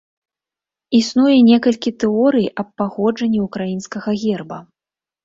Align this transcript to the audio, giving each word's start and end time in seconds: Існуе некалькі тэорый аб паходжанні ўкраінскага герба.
Існуе 0.99 1.35
некалькі 1.49 1.91
тэорый 2.03 2.47
аб 2.63 2.69
паходжанні 2.83 3.39
ўкраінскага 3.47 4.11
герба. 4.23 4.57